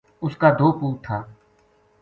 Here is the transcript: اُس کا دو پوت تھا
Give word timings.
اُس 0.23 0.33
کا 0.41 0.49
دو 0.59 0.67
پوت 0.77 0.95
تھا 1.05 1.17